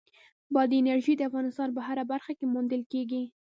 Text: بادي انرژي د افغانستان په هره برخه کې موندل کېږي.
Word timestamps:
بادي 0.53 0.75
انرژي 0.79 1.13
د 1.17 1.21
افغانستان 1.29 1.69
په 1.73 1.81
هره 1.87 2.03
برخه 2.11 2.31
کې 2.39 2.45
موندل 2.53 2.81
کېږي. 2.91 3.23